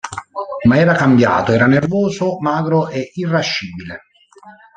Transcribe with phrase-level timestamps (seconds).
[0.65, 4.01] Ma era cambiato, era nervoso, magro e irascibile.